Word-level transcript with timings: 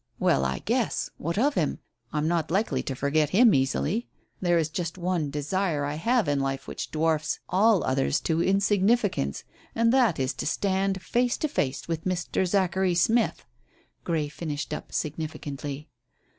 "Well, 0.19 0.45
I 0.45 0.57
guess. 0.65 1.11
What 1.17 1.37
of 1.37 1.53
him? 1.53 1.77
I'm 2.11 2.27
not 2.27 2.49
likely 2.49 2.81
to 2.81 2.95
forget 2.95 3.29
him 3.29 3.53
easily. 3.53 4.07
There 4.41 4.57
is 4.57 4.67
just 4.69 4.97
one 4.97 5.29
desire 5.29 5.85
I 5.85 5.93
have 5.93 6.27
in 6.27 6.39
life 6.39 6.67
which 6.67 6.89
dwarfs 6.89 7.37
all 7.49 7.83
others 7.83 8.19
to 8.21 8.41
insignificance, 8.41 9.43
and 9.75 9.93
that 9.93 10.17
is 10.19 10.33
to 10.41 10.47
stand 10.47 11.03
face 11.03 11.37
to 11.37 11.47
face 11.47 11.87
with 11.87 12.05
Mr. 12.05 12.47
Zachary 12.47 12.95
Smith," 12.95 13.45
Grey 14.03 14.27
finished 14.27 14.73
up 14.73 14.91
significantly. 14.91 15.87